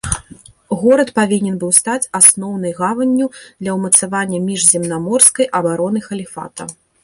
Горад 0.83 1.09
павінен 1.19 1.59
быў 1.63 1.71
стаць 1.79 2.07
асноўнай 2.21 2.73
гаванню 2.81 3.27
для 3.61 3.71
ўмацавання 3.77 4.37
міжземнаморскай 4.49 5.45
абароны 5.61 5.99
халіфата. 6.11 6.63